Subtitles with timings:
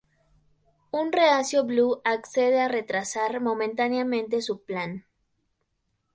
[0.89, 5.05] Un reacio Blue accede a retrasar momentáneamente su plan.